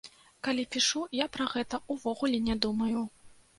[0.45, 3.07] Калі пішу, я пра гэта ўвогуле не думаю.